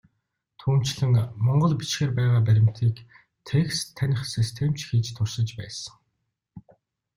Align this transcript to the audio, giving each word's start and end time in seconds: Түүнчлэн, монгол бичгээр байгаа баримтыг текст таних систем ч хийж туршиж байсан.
Түүнчлэн, 0.61 1.13
монгол 1.45 1.73
бичгээр 1.79 2.11
байгаа 2.15 2.41
баримтыг 2.47 2.95
текст 3.49 3.85
таних 3.99 4.21
систем 4.35 4.69
ч 4.77 4.79
хийж 4.87 5.07
туршиж 5.17 5.49
байсан. 5.59 5.93